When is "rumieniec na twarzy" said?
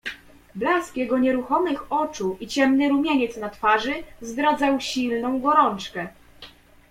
2.89-3.93